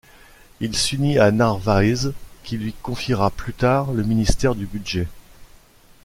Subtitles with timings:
[0.61, 2.11] Il s'unit à Narváez,
[2.43, 5.07] qui lui confiera plus tard le ministère du Budget.